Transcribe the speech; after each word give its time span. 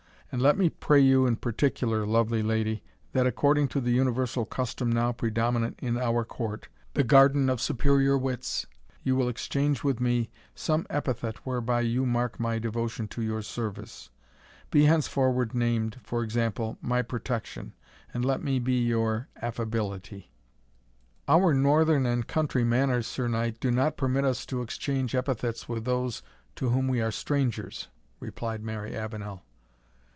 And 0.33 0.41
let 0.41 0.57
me 0.57 0.69
pray 0.69 1.01
you 1.01 1.25
in 1.27 1.35
particular, 1.35 2.05
lovely 2.07 2.41
lady, 2.41 2.83
that, 3.11 3.27
according 3.27 3.67
to 3.67 3.81
the 3.81 3.91
universal 3.91 4.45
custom 4.45 4.89
now 4.89 5.11
predominant 5.11 5.77
in 5.81 5.97
our 5.97 6.23
court, 6.23 6.69
the 6.93 7.03
garden 7.03 7.49
of 7.49 7.59
superior 7.59 8.17
wits, 8.17 8.65
you 9.03 9.17
will 9.17 9.27
exchange 9.27 9.83
with 9.83 9.99
me 9.99 10.29
some 10.55 10.87
epithet 10.89 11.45
whereby 11.45 11.81
you 11.81 12.05
may 12.05 12.13
mark 12.13 12.39
my 12.39 12.59
devotion 12.59 13.09
to 13.09 13.21
your 13.21 13.41
service. 13.41 14.09
Be 14.69 14.85
henceforward 14.85 15.53
named, 15.53 15.99
for 16.01 16.23
example, 16.23 16.77
my 16.81 17.01
Protection, 17.01 17.73
and 18.13 18.23
let 18.23 18.41
me 18.41 18.57
be 18.57 18.81
your 18.81 19.27
Affability." 19.41 20.31
"Our 21.27 21.53
northern 21.53 22.05
and 22.05 22.25
country 22.25 22.63
manners, 22.63 23.05
Sir 23.05 23.27
Knight, 23.27 23.59
do 23.59 23.69
not 23.69 23.97
permit 23.97 24.23
us 24.23 24.45
to 24.45 24.61
exchange 24.61 25.13
epithets 25.13 25.67
with 25.67 25.83
those 25.83 26.23
to 26.55 26.69
whom 26.69 26.87
we 26.87 27.01
are 27.01 27.11
strangers," 27.11 27.89
replied 28.21 28.63
Mary 28.63 28.95
Avenel. 28.95 29.43